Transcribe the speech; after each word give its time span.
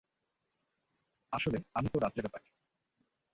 আসলে, 1.33 1.57
আমি 1.73 1.87
তো 1.89 1.97
রাতজাগা 1.99 2.29
পাখি। 2.29 2.49